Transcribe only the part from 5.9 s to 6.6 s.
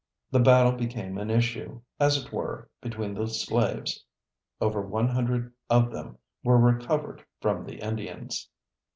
them were